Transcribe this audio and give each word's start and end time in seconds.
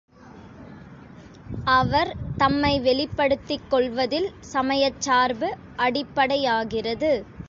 அவர் 1.67 2.09
தம்மை 2.37 2.79
வெளிப்படுத்திக் 2.79 3.69
கொள்வதில் 3.69 4.29
சமயச் 4.53 5.01
சார்பு 5.01 5.49
அடிப்படையாகிறது. 5.77 7.11